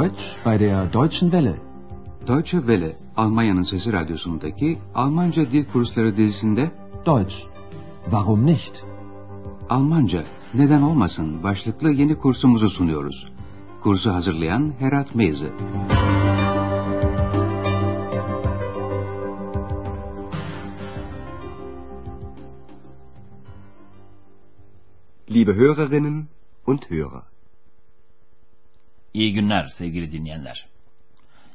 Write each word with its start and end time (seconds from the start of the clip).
Deutsch 0.00 0.36
bei 0.44 0.56
der 0.56 0.86
Deutschen 0.86 1.30
Welle. 1.30 1.60
Deutsche 2.26 2.58
Welle, 2.60 2.96
Almanya'nın 3.16 3.62
Sesi 3.62 3.92
Radyosu'ndaki 3.92 4.78
Almanca 4.94 5.52
Dil 5.52 5.64
Kursları 5.72 6.16
dizisinde 6.16 6.70
Deutsch. 7.06 7.34
Warum 8.04 8.46
nicht? 8.46 8.84
Almanca, 9.68 10.24
neden 10.54 10.82
olmasın 10.82 11.42
başlıklı 11.42 11.92
yeni 11.92 12.18
kursumuzu 12.18 12.70
sunuyoruz. 12.70 13.32
Kursu 13.80 14.10
hazırlayan 14.10 14.72
Herat 14.78 15.14
Meyze. 15.14 15.52
Liebe 25.30 25.52
Hörerinnen 25.52 26.28
und 26.66 26.90
Hörer. 26.90 27.29
İyi 29.14 29.32
günler 29.32 29.66
sevgili 29.66 30.12
dinleyenler. 30.12 30.66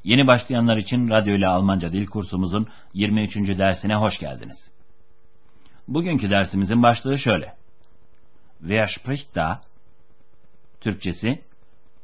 Yeni 0.03 0.27
başlayanlar 0.27 0.77
için 0.77 1.09
radyo 1.09 1.35
ile 1.35 1.47
Almanca 1.47 1.91
dil 1.93 2.05
kursumuzun 2.05 2.67
23. 2.93 3.35
dersine 3.35 3.95
hoş 3.95 4.19
geldiniz. 4.19 4.71
Bugünkü 5.87 6.29
dersimizin 6.29 6.83
başlığı 6.83 7.19
şöyle. 7.19 7.55
Wer 8.59 8.87
spricht 8.87 9.35
da? 9.35 9.61
Türkçesi, 10.81 11.41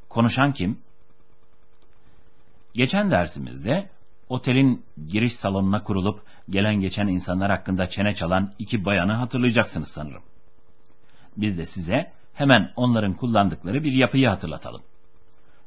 konuşan 0.10 0.54
kim? 0.54 0.80
Geçen 2.74 3.12
dersimizde 3.12 3.90
otelin 4.30 4.86
giriş 5.08 5.34
salonuna 5.34 5.84
kurulup 5.84 6.24
gelen 6.50 6.76
geçen 6.76 7.08
insanlar 7.08 7.52
hakkında 7.52 7.90
çene 7.90 8.16
çalan 8.16 8.54
iki 8.60 8.86
bayanı 8.86 9.14
hatırlayacaksınız 9.14 9.90
sanırım. 9.90 10.24
Biz 11.38 11.58
de 11.58 11.66
size 11.66 12.12
hemen 12.34 12.72
onların 12.76 13.14
kullandıkları 13.14 13.84
bir 13.84 13.92
yapıyı 13.92 14.28
hatırlatalım. 14.28 14.82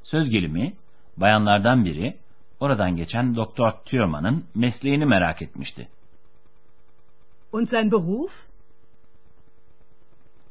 Söz 0.05 0.31
gelimi, 0.31 0.73
bayanlardan 1.17 1.85
biri 1.85 2.17
oradan 2.61 2.97
geçen 2.97 3.37
Doktor 3.37 3.73
Thürmann'ın 3.85 4.45
mesleğini 4.55 5.07
merak 5.07 5.43
etmişti. 5.43 5.89
Und 7.53 7.69
sein 7.69 7.93
Beruf? 7.93 8.33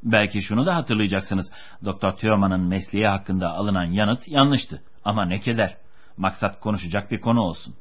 Belki 0.04 0.42
şunu 0.42 0.66
da 0.66 0.76
hatırlayacaksınız. 0.76 1.52
Doktor 1.86 2.12
Thürmann'ın 2.12 2.62
mesleği 2.62 3.08
hakkında 3.08 3.50
alınan 3.50 3.84
yanıt 3.84 4.28
yanlıştı. 4.28 4.82
Ama 5.06 5.26
ne 5.26 5.40
keder. 5.40 5.78
Maksat 6.18 6.60
konuşacak 6.60 7.12
bir 7.12 7.22
konu 7.22 7.42
olsun. 7.42 7.76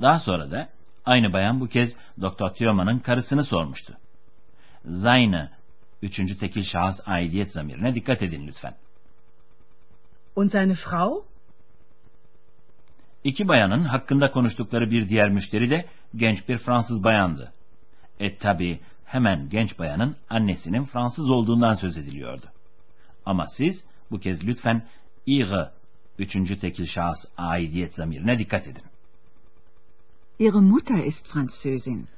Daha 0.00 0.18
sonra 0.18 0.50
da 0.50 0.68
aynı 1.06 1.32
bayan 1.32 1.60
bu 1.60 1.68
kez 1.68 1.96
Doktor 2.20 2.50
Thürmann'ın 2.50 2.98
karısını 2.98 3.44
sormuştu. 3.44 3.96
Seine 5.02 5.50
üçüncü 6.02 6.38
tekil 6.38 6.62
şahıs 6.62 7.00
aidiyet 7.06 7.52
zamirine 7.52 7.94
dikkat 7.94 8.22
edin 8.22 8.46
lütfen. 8.46 8.74
Und 10.36 10.50
seine 10.50 10.74
Frau? 10.74 11.24
İki 13.24 13.48
bayanın 13.48 13.84
hakkında 13.84 14.30
konuştukları 14.30 14.90
bir 14.90 15.08
diğer 15.08 15.30
müşteri 15.30 15.70
de 15.70 15.86
genç 16.16 16.48
bir 16.48 16.58
Fransız 16.58 17.04
bayandı. 17.04 17.52
E 18.20 18.36
tabi 18.36 18.80
hemen 19.04 19.48
genç 19.48 19.78
bayanın 19.78 20.16
annesinin 20.30 20.84
Fransız 20.84 21.30
olduğundan 21.30 21.74
söz 21.74 21.96
ediliyordu. 21.96 22.46
Ama 23.26 23.46
siz 23.48 23.84
bu 24.10 24.20
kez 24.20 24.46
lütfen 24.46 24.86
ihre 25.26 25.70
üçüncü 26.18 26.58
tekil 26.58 26.86
şahıs 26.86 27.24
aidiyet 27.36 27.94
zamirine 27.94 28.38
dikkat 28.38 28.68
edin. 28.68 28.84
Ihre 30.38 30.60
Mutter 30.60 31.04
ist 31.04 31.26
Französin. 31.26 32.08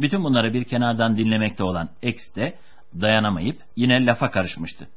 Bütün 0.00 0.24
bunları 0.24 0.54
bir 0.54 0.64
kenardan 0.64 1.16
dinlemekte 1.16 1.62
olan 1.62 1.88
X 2.02 2.34
de 2.34 2.58
dayanamayıp 3.00 3.62
yine 3.76 4.06
lafa 4.06 4.30
karışmıştı. 4.30 4.88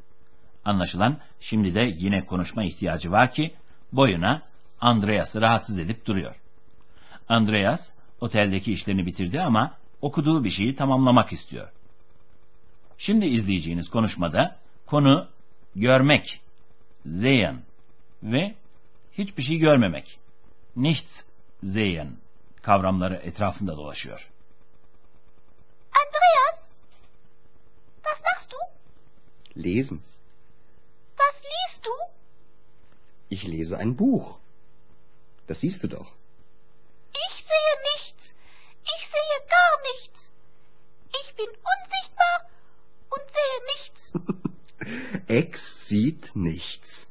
Anlaşılan 0.65 1.17
şimdi 1.39 1.75
de 1.75 1.93
yine 1.97 2.25
konuşma 2.25 2.63
ihtiyacı 2.63 3.11
var 3.11 3.31
ki 3.31 3.53
boyuna 3.91 4.41
Andreas'ı 4.81 5.41
rahatsız 5.41 5.79
edip 5.79 6.05
duruyor. 6.05 6.35
Andreas 7.29 7.89
oteldeki 8.21 8.73
işlerini 8.73 9.05
bitirdi 9.05 9.41
ama 9.41 9.77
okuduğu 10.01 10.43
bir 10.43 10.49
şeyi 10.49 10.75
tamamlamak 10.75 11.33
istiyor. 11.33 11.67
Şimdi 12.97 13.25
izleyeceğiniz 13.25 13.89
konuşmada 13.89 14.57
konu 14.85 15.27
görmek, 15.75 16.41
sehen 17.05 17.61
ve 18.23 18.55
hiçbir 19.17 19.43
şey 19.43 19.57
görmemek, 19.57 20.19
nichts 20.75 21.21
sehen 21.63 22.17
kavramları 22.61 23.15
etrafında 23.15 23.77
dolaşıyor. 23.77 24.29
Andreas, 25.91 26.67
was 28.03 28.21
machst 28.23 28.51
du? 28.51 28.57
Lesen. 29.63 29.99
Liest 31.79 31.85
du? 31.85 31.91
Ich 33.29 33.43
lese 33.43 33.77
ein 33.77 33.95
Buch. 33.95 34.37
Das 35.47 35.61
siehst 35.61 35.83
du 35.83 35.87
doch. 35.87 36.11
Ich 37.11 37.35
sehe 37.49 37.75
nichts. 37.91 38.33
Ich 38.83 39.03
sehe 39.13 39.37
gar 39.57 39.73
nichts. 39.89 40.31
Ich 41.21 41.35
bin 41.35 41.47
unsichtbar 41.73 42.37
und 43.13 43.25
sehe 43.37 43.59
nichts. 43.71 44.01
Ex 45.27 45.87
sieht 45.87 46.35
nichts 46.35 47.07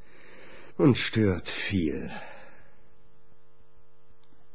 und 0.77 0.97
stört 0.97 1.49
viel. 1.49 2.11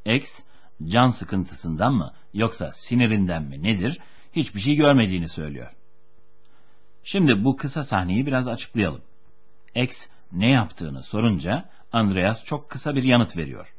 X 0.05 0.43
can 0.81 1.11
sıkıntısından 1.11 1.95
mı 1.95 2.15
yoksa 2.33 2.73
sinirinden 2.73 3.43
mi 3.43 3.63
nedir 3.63 4.01
hiçbir 4.33 4.61
şey 4.61 4.77
görmediğini 4.77 5.29
söylüyor. 5.29 5.71
Şimdi 7.05 7.45
bu 7.45 7.57
kısa 7.57 7.85
sahneyi 7.85 8.27
biraz 8.27 8.49
açıklayalım. 8.49 9.03
X 9.75 10.07
ne 10.33 10.51
yaptığını 10.51 11.03
sorunca 11.03 11.69
Andreas 11.93 12.45
çok 12.45 12.71
kısa 12.71 12.95
bir 12.95 13.03
yanıt 13.03 13.37
veriyor. 13.37 13.75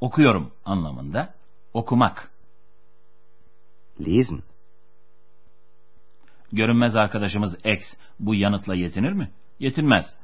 Okuyorum 0.00 0.52
anlamında 0.64 1.34
okumak. 1.72 2.30
Lesen. 4.00 4.42
Görünmez 6.52 6.96
arkadaşımız 6.96 7.54
X 7.64 7.94
bu 8.20 8.34
yanıtla 8.34 8.74
yetinir 8.74 9.12
mi? 9.12 9.30
Yetinmez. 9.58 10.14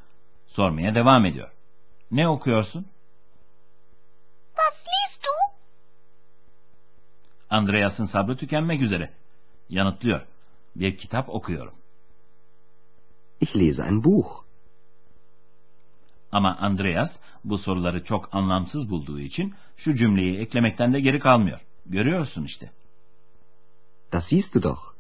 Sormaya 0.47 0.95
devam 0.95 1.27
ediyor. 1.27 1.51
Ne 2.11 2.29
okuyorsun? 2.29 2.87
Was 4.57 4.85
liest 4.87 5.25
du? 5.25 5.29
Andreas'ın 7.51 8.05
sabrı 8.05 8.37
tükenmek 8.37 8.83
üzere. 8.83 9.11
Yanıtlıyor. 9.69 10.27
Bir 10.77 10.97
kitap 10.97 11.29
okuyorum. 11.29 11.75
Ich 13.41 13.57
lese 13.57 13.83
ein 13.83 14.05
Buch. 14.05 14.45
Ama 16.33 16.57
Andreas 16.57 17.19
bu 17.45 17.59
soruları 17.59 18.05
çok 18.05 18.35
anlamsız 18.35 18.91
bulduğu 18.91 19.21
için 19.21 19.55
şu 19.77 19.95
cümleyi 19.95 20.39
eklemekten 20.39 20.93
de 20.93 21.01
geri 21.01 21.19
kalmıyor. 21.19 21.61
Görüyorsun 21.87 22.45
işte. 22.45 22.71
Das 24.13 24.29
siehst 24.29 24.55
du 24.55 24.63
doch. 24.63 24.95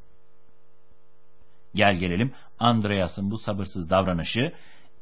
Gel 1.74 1.96
gelelim 1.96 2.32
Andreas'ın 2.58 3.30
bu 3.30 3.38
sabırsız 3.38 3.90
davranışı 3.90 4.52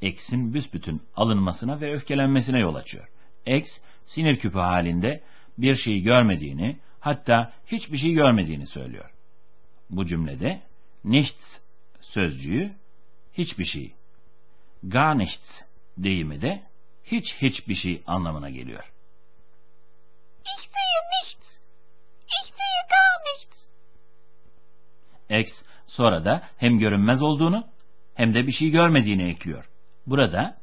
X'in 0.00 0.54
büsbütün 0.54 1.02
alınmasına 1.16 1.80
ve 1.80 1.94
öfkelenmesine 1.94 2.60
yol 2.60 2.74
açıyor. 2.74 3.08
X 3.46 3.80
sinir 4.04 4.38
küpü 4.38 4.58
halinde 4.58 5.22
bir 5.58 5.74
şeyi 5.74 6.02
görmediğini 6.02 6.78
hatta 7.00 7.52
hiçbir 7.66 7.96
şey 7.96 8.12
görmediğini 8.12 8.66
söylüyor. 8.66 9.10
Bu 9.90 10.06
cümlede 10.06 10.62
nichts 11.04 11.58
sözcüğü 12.00 12.72
hiçbir 13.38 13.64
şey, 13.64 13.92
gar 14.82 15.18
nichts 15.18 15.62
deyimi 15.98 16.42
de 16.42 16.62
hiç 17.04 17.34
hiçbir 17.34 17.74
şey 17.74 18.02
anlamına 18.06 18.50
geliyor. 18.50 18.92
Ich 20.44 20.64
sehe 20.68 21.00
nichts. 21.12 21.58
Ich 22.26 22.46
sehe 22.56 22.82
gar 22.90 23.14
nichts. 23.26 23.68
X 25.30 25.62
sonra 25.86 26.24
da 26.24 26.48
hem 26.56 26.78
görünmez 26.78 27.22
olduğunu 27.22 27.66
hem 28.14 28.34
de 28.34 28.46
bir 28.46 28.52
şey 28.52 28.70
görmediğini 28.70 29.30
ekliyor. 29.30 29.68
Burada 30.06 30.58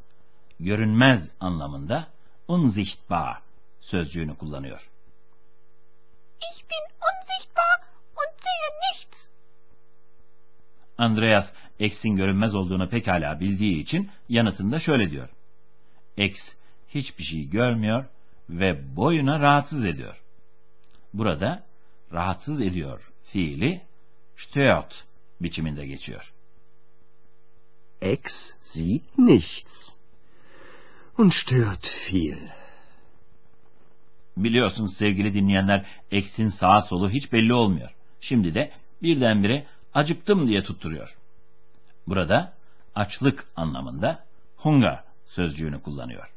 görünmez 0.59 1.29
anlamında 1.39 2.07
unsichtbar 2.47 3.41
sözcüğünü 3.81 4.37
kullanıyor. 4.37 4.89
Ich 6.51 6.63
bin 6.69 6.83
unsichtbar 7.07 7.79
und 8.15 8.39
sehe 8.43 8.69
nichts. 8.83 9.27
Andreas 10.97 11.51
X'in 11.79 12.15
görünmez 12.15 12.55
olduğunu 12.55 12.89
pekala 12.89 13.39
bildiği 13.39 13.79
için 13.79 14.09
yanıtında 14.29 14.79
şöyle 14.79 15.11
diyor. 15.11 15.29
X 16.17 16.39
hiçbir 16.87 17.23
şey 17.23 17.49
görmüyor 17.49 18.05
ve 18.49 18.95
boyuna 18.95 19.39
rahatsız 19.39 19.85
ediyor. 19.85 20.21
Burada 21.13 21.63
rahatsız 22.13 22.61
ediyor 22.61 23.11
fiili 23.23 23.81
stört 24.35 25.05
biçiminde 25.41 25.85
geçiyor. 25.85 26.33
Ex 28.01 28.21
sieht 28.61 29.17
nichts 29.17 29.95
und 31.17 31.31
stört 31.31 31.89
viel. 32.11 32.49
Biliyorsunuz 34.37 34.97
sevgili 34.97 35.33
dinleyenler 35.33 35.85
X'in 36.11 36.47
sağa 36.47 36.81
solu 36.81 37.09
hiç 37.09 37.31
belli 37.31 37.53
olmuyor. 37.53 37.89
Şimdi 38.19 38.55
de 38.55 38.71
birdenbire 39.01 39.67
acıktım 39.93 40.47
diye 40.47 40.63
tutturuyor. 40.63 41.17
Burada 42.07 42.53
açlık 42.95 43.45
anlamında 43.55 44.25
hunger 44.55 45.03
sözcüğünü 45.25 45.81
kullanıyor. 45.81 46.33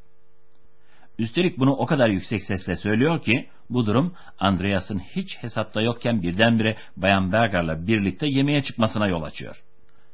Üstelik 1.19 1.57
bunu 1.59 1.71
o 1.71 1.85
kadar 1.85 2.09
yüksek 2.09 2.43
sesle 2.43 2.75
söylüyor 2.75 3.21
ki 3.21 3.49
bu 3.69 3.85
durum 3.85 4.13
Andreas'ın 4.39 4.99
hiç 4.99 5.37
hesapta 5.37 5.81
yokken 5.81 6.21
birdenbire 6.21 6.77
Bayan 6.97 7.31
Berger'la 7.31 7.87
birlikte 7.87 8.27
yemeğe 8.27 8.63
çıkmasına 8.63 9.07
yol 9.07 9.23
açıyor. 9.23 9.63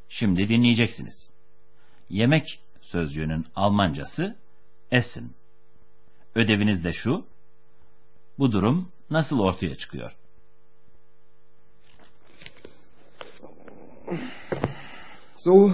Şimdi 0.10 0.50
dinleyeceksiniz. 0.50 1.30
Yemek 2.10 2.60
sözcüğünün 2.82 3.46
Almancası 3.56 4.36
Essen. 4.92 5.30
Ödeviniz 6.36 6.84
de 6.84 6.94
şu. 6.94 7.26
Bu 8.40 8.52
durum 8.52 8.92
nasıl 9.10 9.40
ortaya 9.40 9.76
çıkıyor? 9.76 10.16
So. 15.44 15.74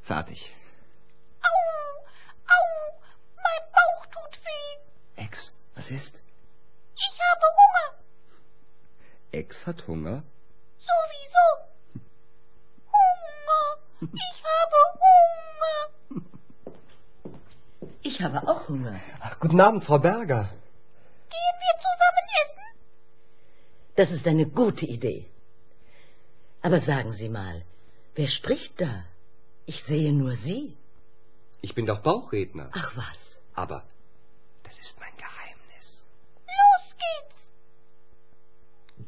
Fertig. 0.00 0.54
Au, 1.42 1.56
au, 2.54 2.64
mein 3.36 3.62
Bauch 3.76 4.06
tut 4.06 4.34
weh. 4.46 5.22
Ex, 5.22 5.52
was 5.74 5.90
ist? 5.90 6.22
Ich 6.96 7.20
habe 7.26 7.44
Hunger. 7.58 7.88
Ex 9.32 9.66
hat 9.66 9.86
Hunger. 9.86 10.22
Sowieso. 10.78 11.46
Hunger. 12.96 13.64
Ich 14.14 14.42
habe 14.54 14.78
Hunger. 15.04 16.24
Ich 18.00 18.22
habe 18.22 18.48
auch 18.48 18.66
Hunger. 18.66 18.98
Ach, 19.20 19.38
guten 19.40 19.60
Abend, 19.60 19.84
Frau 19.84 19.98
Berger. 19.98 20.48
Gehen 21.28 21.58
wir 21.64 21.74
zusammen 21.86 22.26
essen? 22.44 22.66
Das 23.96 24.10
ist 24.10 24.26
eine 24.26 24.46
gute 24.46 24.86
Idee. 24.86 25.28
Aber 26.62 26.80
sagen 26.80 27.12
Sie 27.12 27.28
mal, 27.28 27.62
wer 28.14 28.28
spricht 28.28 28.80
da? 28.80 29.04
Ich 29.66 29.82
sehe 29.82 30.12
nur 30.12 30.34
Sie. 30.34 30.76
Ich 31.60 31.74
bin 31.74 31.86
doch 31.86 32.02
Bauchredner. 32.02 32.70
Ach 32.72 32.96
was. 32.96 33.40
Aber 33.54 33.82
das 34.62 34.78
ist 34.78 34.98
mein 35.00 35.16
Geheimnis. 35.16 36.06
Los 36.46 36.96
geht's. 37.02 37.40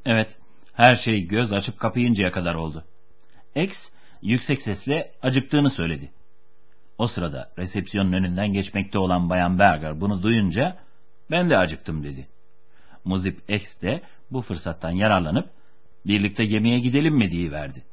Evet, 0.04 0.36
her 0.72 0.96
şey 0.96 1.26
göz 1.26 1.52
açıp 1.52 1.78
kapayıncaya 1.78 2.32
kadar 2.32 2.54
oldu. 2.54 2.84
X 3.54 3.90
yüksek 4.22 4.62
sesle 4.62 5.12
acıktığını 5.22 5.70
söyledi. 5.70 6.12
O 6.98 7.06
sırada 7.06 7.50
resepsiyonun 7.58 8.12
önünden 8.12 8.52
geçmekte 8.52 8.98
olan 8.98 9.30
Bayan 9.30 9.58
Berger 9.58 10.00
bunu 10.00 10.22
duyunca 10.22 10.76
ben 11.30 11.50
de 11.50 11.58
acıktım 11.58 12.04
dedi. 12.04 12.28
Muzip 13.04 13.50
X 13.50 13.80
de 13.82 14.02
bu 14.30 14.42
fırsattan 14.42 14.90
yararlanıp 14.90 15.50
birlikte 16.06 16.42
yemeğe 16.42 16.78
gidelim 16.78 17.14
mi 17.14 17.30
diye 17.30 17.50
verdi. 17.50 17.84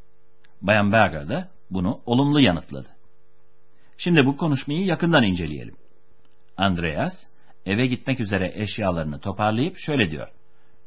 Bayan 0.61 0.91
Berger 0.91 1.29
de 1.29 1.47
bunu 1.69 2.01
olumlu 2.05 2.39
yanıtladı. 2.39 2.89
Şimdi 3.97 4.25
bu 4.25 4.37
konuşmayı 4.37 4.85
yakından 4.85 5.23
inceleyelim. 5.23 5.75
Andreas 6.57 7.13
eve 7.65 7.87
gitmek 7.87 8.19
üzere 8.19 8.51
eşyalarını 8.55 9.19
toparlayıp 9.19 9.77
şöyle 9.77 10.11
diyor. 10.11 10.27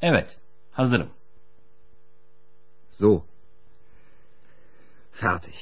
Evet, 0.03 0.39
hazırım. 0.73 1.11
So. 2.91 3.25
Fertig. 5.13 5.55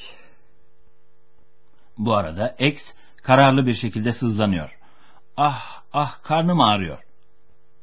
Bu 1.98 2.14
arada 2.14 2.48
X 2.48 2.82
kararlı 3.22 3.66
bir 3.66 3.74
şekilde 3.74 4.12
sızlanıyor. 4.12 4.78
Ah, 5.36 5.82
ah 5.92 6.22
karnım 6.22 6.60
ağrıyor. 6.60 6.98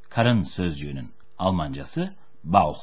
Karın 0.10 0.44
sözcüğünün 0.44 1.13
Almancası 1.38 2.13
Bauch. 2.44 2.80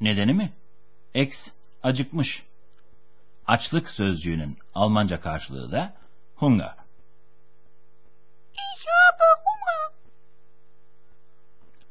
Nedeni 0.00 0.34
mi? 0.34 0.52
X 1.14 1.48
acıkmış. 1.82 2.42
Açlık 3.46 3.90
sözcüğünün 3.90 4.58
Almanca 4.74 5.20
karşılığı 5.20 5.72
da 5.72 5.94
Hunger. 6.34 6.74
Ich 8.52 8.86
habe 8.86 9.24
Hunger. 9.44 10.00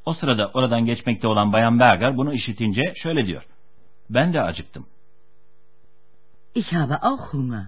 O 0.04 0.14
sırada 0.14 0.50
oradan 0.54 0.84
geçmekte 0.84 1.26
olan 1.26 1.52
Bayan 1.52 1.80
Berger 1.80 2.16
bunu 2.16 2.32
işitince 2.32 2.92
şöyle 2.96 3.26
diyor. 3.26 3.46
Ben 4.10 4.32
de 4.32 4.42
acıktım. 4.42 4.86
Ich 6.54 6.72
habe 6.72 6.96
auch 6.96 7.32
Hunger. 7.32 7.66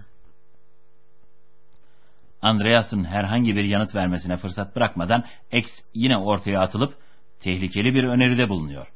Andreas'ın 2.41 3.03
herhangi 3.03 3.55
bir 3.55 3.63
yanıt 3.63 3.95
vermesine 3.95 4.37
fırsat 4.37 4.75
bırakmadan 4.75 5.25
X 5.51 5.71
yine 5.93 6.17
ortaya 6.17 6.61
atılıp 6.61 6.97
tehlikeli 7.39 7.93
bir 7.93 8.03
öneride 8.03 8.49
bulunuyor. 8.49 8.93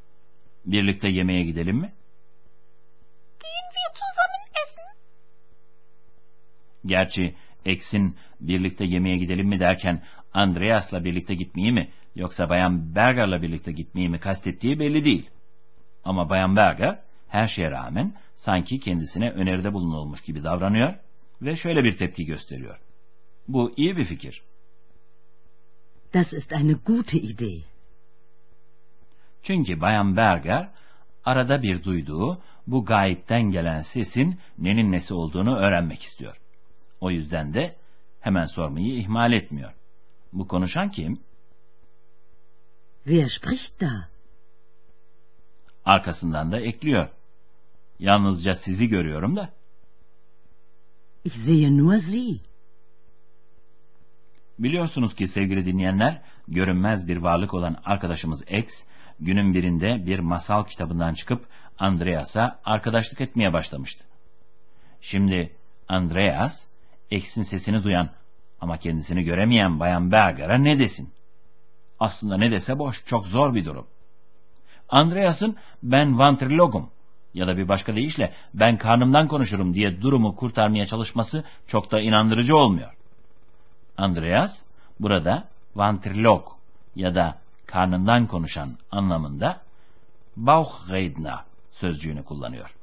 Birlikte 0.68 1.08
yemeğe 1.08 1.44
gidelim 1.44 1.78
mi? 1.78 1.94
Gehen 3.40 3.68
wir 3.74 3.90
zusammen 3.94 4.44
essen? 4.64 4.86
Gerçi 6.86 7.36
X'in 7.66 8.18
birlikte 8.40 8.86
yemeğe 8.86 9.18
gidelim 9.18 9.48
mi 9.48 9.60
derken 9.60 10.04
Andreas'la 10.34 11.04
birlikte 11.04 11.36
gitmeyi 11.36 11.72
mi 11.72 11.92
yoksa 12.16 12.50
Bayan 12.50 12.96
Berger'la 12.96 13.42
birlikte 13.42 13.72
gitmeyi 13.72 14.10
mi 14.10 14.20
kastettiği 14.20 14.80
belli 14.80 15.06
değil. 15.06 15.30
Ama 16.04 16.30
Bayan 16.30 16.56
Berger 16.56 17.00
her 17.28 17.48
şeye 17.48 17.72
rağmen 17.72 18.16
sanki 18.36 18.80
kendisine 18.80 19.32
öneride 19.32 19.74
bulunulmuş 19.74 20.22
gibi 20.22 20.44
davranıyor 20.44 20.94
ve 21.42 21.56
şöyle 21.56 21.84
bir 21.84 21.98
tepki 21.98 22.26
gösteriyor. 22.26 22.80
Bu 23.48 23.74
iyi 23.78 23.98
bir 23.98 24.06
fikir. 24.06 24.42
Das 26.14 26.34
ist 26.34 26.54
eine 26.54 26.74
gute 26.74 27.18
Idee. 27.18 27.64
Çünkü 29.48 29.82
Bayan 29.82 30.18
Berger 30.18 30.70
arada 31.26 31.62
bir 31.62 31.84
duyduğu 31.84 32.42
bu 32.68 32.86
gayipten 32.86 33.42
gelen 33.42 33.82
sesin 33.82 34.40
nenin 34.58 34.92
nesi 34.92 35.14
olduğunu 35.14 35.56
öğrenmek 35.56 36.04
istiyor. 36.04 36.38
O 37.02 37.12
yüzden 37.12 37.54
de 37.54 37.76
hemen 38.20 38.46
sormayı 38.46 38.98
ihmal 38.98 39.34
etmiyor. 39.34 39.74
Bu 40.34 40.48
konuşan 40.48 40.92
kim? 40.92 41.20
Wer 43.04 43.28
spricht 43.30 43.82
da? 43.82 44.08
Arkasından 45.86 46.52
da 46.52 46.60
ekliyor. 46.60 47.10
Yalnızca 48.00 48.56
sizi 48.56 48.88
görüyorum 48.88 49.36
da. 49.36 49.50
Ich 51.24 51.36
sehe 51.46 51.78
nur 51.78 51.98
Sie. 51.98 52.40
Biliyorsunuz 54.60 55.16
ki 55.16 55.28
sevgili 55.28 55.66
dinleyenler, 55.66 56.22
görünmez 56.48 57.08
bir 57.08 57.18
varlık 57.18 57.54
olan 57.54 57.82
arkadaşımız 57.86 58.42
X, 58.42 58.74
günün 59.20 59.54
birinde 59.54 60.06
bir 60.06 60.20
masal 60.20 60.64
kitabından 60.64 61.14
çıkıp 61.14 61.46
Andreas'a 61.80 62.60
arkadaşlık 62.66 63.22
etmeye 63.22 63.54
başlamıştı. 63.54 64.04
Şimdi 65.02 65.56
Andreas, 65.88 66.66
X'in 67.12 67.44
sesini 67.44 67.84
duyan 67.84 68.10
ama 68.62 68.78
kendisini 68.78 69.24
göremeyen 69.24 69.80
Bayan 69.80 70.12
Berger'a 70.12 70.58
ne 70.58 70.80
desin? 70.80 71.14
Aslında 72.00 72.38
ne 72.38 72.52
dese 72.52 72.80
boş, 72.80 73.06
çok 73.06 73.28
zor 73.28 73.56
bir 73.56 73.66
durum. 73.66 73.88
Andreas'ın 74.90 75.56
ben 75.84 76.20
vantrilogum 76.20 76.90
ya 77.34 77.48
da 77.48 77.58
bir 77.58 77.68
başka 77.68 77.96
deyişle 77.96 78.34
ben 78.54 78.78
karnımdan 78.78 79.28
konuşurum 79.28 79.74
diye 79.74 80.02
durumu 80.02 80.36
kurtarmaya 80.36 80.86
çalışması 80.86 81.44
çok 81.68 81.92
da 81.92 82.02
inandırıcı 82.02 82.58
olmuyor. 82.58 82.94
Andreas 83.98 84.62
burada 85.00 85.48
vantrilog 85.76 86.48
ya 86.96 87.16
da 87.16 87.38
karnından 87.68 88.28
konuşan 88.28 88.78
anlamında 88.92 89.62
Bauchredner 90.36 91.40
sözcüğünü 91.70 92.24
kullanıyor. 92.24 92.76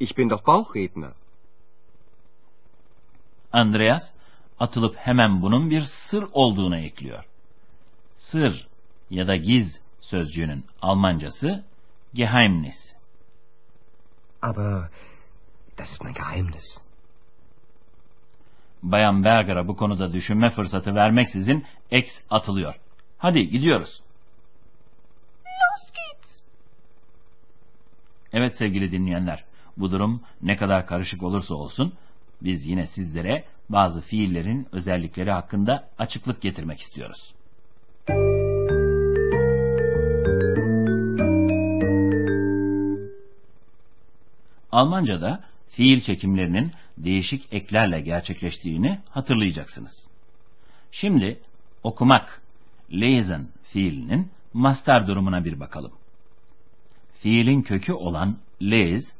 Ich 0.00 0.18
bin 0.18 0.30
doch 0.30 0.46
Bauchredner. 0.46 1.12
Andreas 3.52 4.02
atılıp 4.58 4.96
hemen 4.96 5.42
bunun 5.42 5.70
bir 5.70 5.80
sır 5.80 6.24
olduğuna 6.32 6.78
ekliyor. 6.78 7.24
Sır 8.14 8.68
ya 9.10 9.26
da 9.26 9.36
giz 9.36 9.80
sözcüğünün 10.00 10.64
Almancası 10.82 11.64
Geheimnis. 12.14 12.96
Aber 14.42 14.90
das 15.78 15.92
ist 15.92 16.02
mein 16.04 16.14
Geheimnis. 16.14 16.78
Bayan 18.82 19.24
Berger'a 19.24 19.68
bu 19.68 19.76
konuda 19.76 20.12
düşünme 20.12 20.50
fırsatı 20.50 20.94
vermeksizin 20.94 21.66
X 21.90 22.18
atılıyor. 22.30 22.74
Hadi 23.22 23.50
gidiyoruz. 23.50 24.02
Los 25.44 25.92
geht's. 25.92 26.40
Evet 28.32 28.56
sevgili 28.56 28.90
dinleyenler, 28.90 29.44
bu 29.76 29.92
durum 29.92 30.22
ne 30.42 30.56
kadar 30.56 30.86
karışık 30.86 31.22
olursa 31.22 31.54
olsun, 31.54 31.94
biz 32.40 32.66
yine 32.66 32.86
sizlere 32.86 33.44
bazı 33.68 34.00
fiillerin 34.00 34.68
özellikleri 34.72 35.30
hakkında 35.30 35.88
açıklık 35.98 36.40
getirmek 36.40 36.80
istiyoruz. 36.80 37.34
Almanca'da 44.72 45.44
fiil 45.68 46.00
çekimlerinin 46.00 46.72
değişik 46.98 47.52
eklerle 47.52 48.00
gerçekleştiğini 48.00 49.00
hatırlayacaksınız. 49.10 50.06
Şimdi 50.92 51.40
okumak, 51.82 52.41
lesen 52.92 53.48
fiilinin 53.62 54.30
master 54.52 55.06
durumuna 55.06 55.44
bir 55.44 55.60
bakalım. 55.60 55.92
fiilin 57.22 57.62
kökü 57.62 57.92
olan 57.92 58.38
les, 58.62 59.14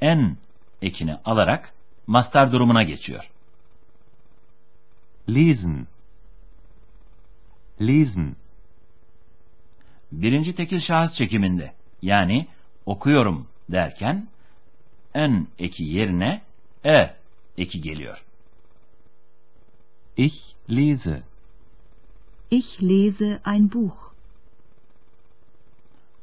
en 0.00 0.36
ekini 0.82 1.14
alarak 1.14 1.72
mastar 2.06 2.52
durumuna 2.52 2.82
geçiyor. 2.82 3.30
Lesen. 5.28 5.86
Lesen. 7.80 8.36
Birinci 10.12 10.54
tekil 10.54 10.80
şahıs 10.80 11.14
çekiminde 11.14 11.74
yani 12.02 12.46
okuyorum 12.86 13.48
derken 13.68 14.28
en 15.14 15.46
eki 15.58 15.84
yerine 15.84 16.42
e 16.84 17.14
eki 17.58 17.80
geliyor. 17.80 18.24
Ich 20.16 20.34
lese. 20.70 21.29
Ich 22.50 22.82
lese 22.82 23.40
ein 23.44 23.72
Buch. 23.72 24.10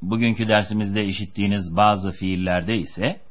Bugünkü 0.01 0.47
dersimizde 0.47 1.05
işittiğiniz 1.05 1.75
bazı 1.75 2.11
fiillerde 2.11 2.77
ise 2.77 3.21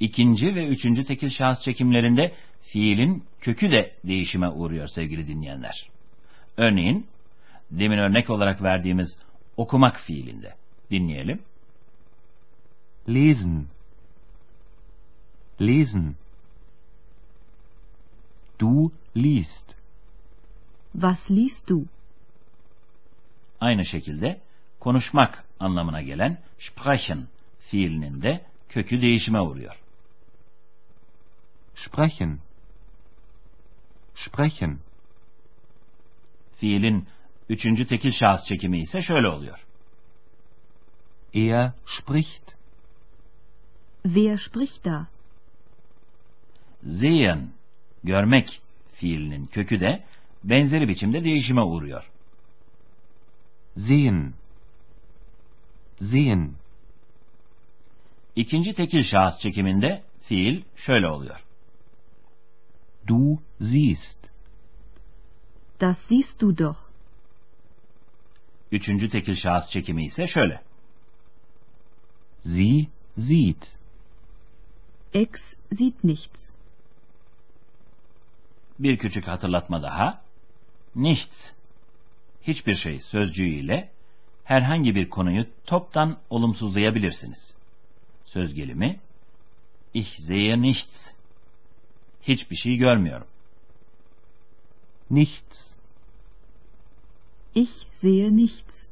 ikinci 0.00 0.54
ve 0.54 0.66
üçüncü 0.66 1.04
tekil 1.04 1.28
şahıs 1.28 1.60
çekimlerinde 1.60 2.34
fiilin 2.62 3.24
kökü 3.40 3.72
de 3.72 3.94
değişime 4.04 4.48
uğruyor 4.48 4.88
sevgili 4.88 5.26
dinleyenler. 5.26 5.90
Örneğin 6.56 7.06
demin 7.70 7.98
örnek 7.98 8.30
olarak 8.30 8.62
verdiğimiz 8.62 9.18
okumak 9.56 10.00
fiilinde 10.00 10.54
dinleyelim. 10.90 11.42
Lesen. 13.08 13.66
Lesen. 15.60 16.14
Du 18.60 18.92
liest. 19.16 19.74
Was 20.92 21.30
liest 21.30 21.68
du? 21.68 21.95
Aynı 23.60 23.84
şekilde 23.84 24.40
konuşmak 24.80 25.44
anlamına 25.60 26.02
gelen 26.02 26.42
sprechen 26.58 27.28
fiilinin 27.58 28.22
de 28.22 28.44
kökü 28.68 29.00
değişime 29.00 29.40
uğruyor. 29.40 29.82
Sprechen. 31.76 32.38
Sprechen. 34.14 34.78
Fiilin 36.56 37.06
üçüncü 37.48 37.86
tekil 37.86 38.10
şahıs 38.10 38.44
çekimi 38.44 38.80
ise 38.80 39.02
şöyle 39.02 39.28
oluyor. 39.28 39.66
Er 41.34 41.72
spricht. 41.86 42.56
Wer 44.02 44.38
spricht 44.38 44.84
da? 44.84 45.06
Sehen, 46.86 47.50
görmek 48.04 48.60
fiilinin 48.92 49.46
kökü 49.46 49.80
de 49.80 50.04
benzeri 50.44 50.88
biçimde 50.88 51.24
değişime 51.24 51.62
uğruyor. 51.62 52.10
Sehen. 53.76 54.34
Sehen. 56.00 56.54
İkinci 58.36 58.74
tekil 58.74 59.02
şahıs 59.02 59.38
çekiminde 59.38 60.02
fiil 60.22 60.62
şöyle 60.76 61.08
oluyor. 61.08 61.44
Du 63.06 63.38
siehst. 63.60 64.18
Das 65.80 65.98
siehst 66.08 66.40
du 66.40 66.58
doch. 66.58 66.76
Üçüncü 68.72 69.10
tekil 69.10 69.34
şahıs 69.34 69.70
çekimi 69.70 70.04
ise 70.04 70.26
şöyle. 70.26 70.62
Sie 72.42 72.86
sieht. 73.18 73.76
Ex 75.14 75.30
sieht 75.72 76.04
nichts. 76.04 76.54
Bir 78.78 78.98
küçük 78.98 79.28
hatırlatma 79.28 79.82
daha. 79.82 80.22
Nichts, 80.94 81.50
hiçbir 82.46 82.74
şey 82.74 83.00
sözcüğüyle 83.00 83.90
herhangi 84.44 84.94
bir 84.94 85.10
konuyu 85.10 85.46
toptan 85.66 86.18
olumsuzlayabilirsiniz. 86.30 87.56
Söz 88.24 88.54
gelimi, 88.54 89.00
ich 89.94 90.20
sehe 90.20 90.62
nichts. 90.62 91.10
Hiçbir 92.22 92.56
şey 92.56 92.76
görmüyorum. 92.76 93.26
Nichts. 95.10 95.74
Ich 97.54 97.86
sehe 98.00 98.36
nichts. 98.36 98.88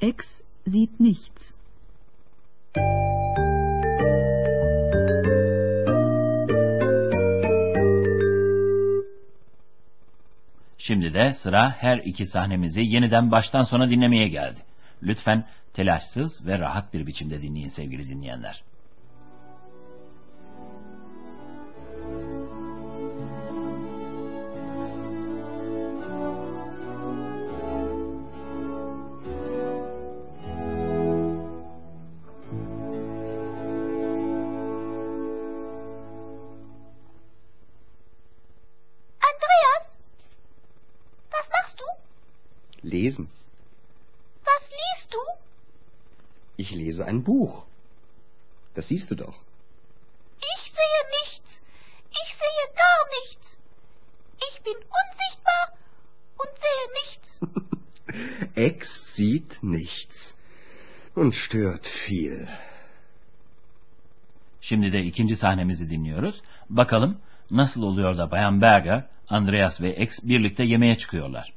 Ex 0.00 0.16
sieht 0.66 1.00
nichts. 1.00 1.56
Şimdi 10.78 11.14
de 11.14 11.32
sıra 11.32 11.70
her 11.70 11.98
iki 11.98 12.26
sahnemizi 12.26 12.80
yeniden 12.80 13.30
baştan 13.30 13.62
sona 13.62 13.90
dinlemeye 13.90 14.28
geldi. 14.28 14.60
Lütfen 15.02 15.44
telaşsız 15.72 16.46
ve 16.46 16.58
rahat 16.58 16.94
bir 16.94 17.06
biçimde 17.06 17.42
dinleyin 17.42 17.68
sevgili 17.68 18.08
dinleyenler. 18.08 18.62
Lesen. 42.92 43.26
Was 44.48 44.62
liest 44.80 45.08
du? 45.14 45.22
Ich 46.56 46.70
lese 46.70 47.04
ein 47.04 47.24
Buch. 47.24 47.64
Das 48.74 48.88
siehst 48.88 49.10
du 49.10 49.14
doch. 49.16 49.38
Ich 50.54 50.62
sehe 50.78 51.02
nichts. 51.18 51.50
Ich 52.22 52.30
sehe 52.42 52.64
gar 52.84 53.00
nichts. 53.16 53.46
Ich 54.48 54.56
bin 54.66 54.78
unsichtbar 55.00 55.64
und 56.42 56.52
sehe 56.64 56.86
nichts. 57.00 57.28
Ex 58.68 59.14
sieht 59.14 59.52
nichts 59.62 60.36
und 61.14 61.34
stört 61.34 61.86
viel. 61.86 62.48
Şimdi 64.60 64.92
de 64.92 65.02
ikinci 65.04 65.36
sahnemizi 65.36 65.90
dinliyoruz. 65.90 66.42
Bakalım 66.70 67.20
nasıl 67.50 67.82
oluyor 67.82 68.18
da 68.18 68.30
Bayan 68.30 68.60
Berger, 68.60 69.04
Andreas 69.28 69.80
ve 69.80 69.96
X 69.96 70.18
birlikte 70.22 70.64
yemeğe 70.64 70.98
çıkıyorlar. 70.98 71.55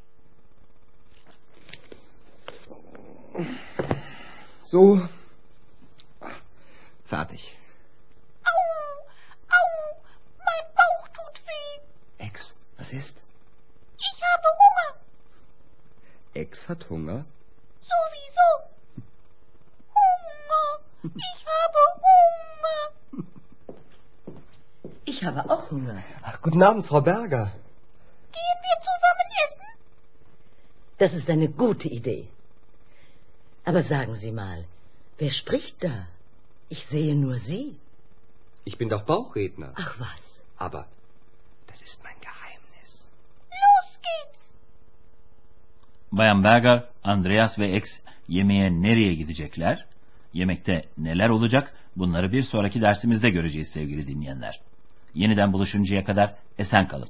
So. 4.63 5.01
Fertig. 7.05 7.55
Au, 8.43 8.57
au, 9.57 9.65
mein 10.37 10.65
Bauch 10.75 11.07
tut 11.07 11.41
weh. 11.47 12.25
Ex, 12.25 12.53
was 12.77 12.91
ist? 12.93 13.21
Ich 13.97 14.21
habe 14.21 14.47
Hunger. 14.61 14.99
Ex 16.33 16.69
hat 16.69 16.89
Hunger. 16.89 17.25
Sowieso. 17.81 18.49
Hunger. 19.95 20.67
Ich 21.15 21.45
habe 21.55 21.79
Hunger. 22.05 23.25
Ich 25.05 25.23
habe 25.25 25.49
auch 25.49 25.71
Hunger. 25.71 26.03
Ach, 26.21 26.41
guten 26.41 26.61
Abend, 26.61 26.85
Frau 26.85 27.01
Berger. 27.01 27.51
Gehen 28.31 28.59
wir 28.61 28.77
zusammen 28.79 29.29
essen? 29.47 29.67
Das 30.99 31.13
ist 31.13 31.29
eine 31.29 31.49
gute 31.49 31.87
Idee. 31.87 32.27
Aber 33.69 33.83
sagen 33.83 34.15
Sie 34.15 34.31
mal, 34.31 34.59
wer 35.19 35.29
spricht 35.29 35.83
da? 35.83 36.07
Ich 36.69 36.81
sehe 36.85 37.15
nur 37.15 37.37
Sie. 37.37 37.67
Ich 38.65 38.75
bin 38.79 38.89
doch 38.89 39.03
Bauchredner. 39.05 39.71
Ach 39.75 39.93
was. 39.99 40.23
Aber 40.57 40.87
das 41.67 41.79
ist 41.87 41.97
mein 42.05 42.19
Geheimnis. 42.27 42.91
Los 43.61 43.89
geht's. 44.07 44.43
Bayan 46.11 46.41
Berger, 46.43 46.77
Andreas 47.03 47.59
ve 47.59 47.67
X 47.75 47.99
yemeğe 48.27 48.81
nereye 48.81 49.13
gidecekler? 49.13 49.85
Yemekte 50.33 50.85
neler 50.97 51.29
olacak? 51.29 51.73
Bunları 51.95 52.31
bir 52.31 52.43
sonraki 52.43 52.81
dersimizde 52.81 53.29
göreceğiz 53.29 53.67
sevgili 53.67 54.07
dinleyenler. 54.07 54.61
Yeniden 55.13 55.53
buluşuncaya 55.53 56.05
kadar 56.05 56.35
esen 56.57 56.87
kalın. 56.87 57.09